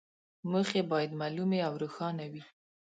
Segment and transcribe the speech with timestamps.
[0.51, 2.43] موخې باید معلومې او روښانه وي.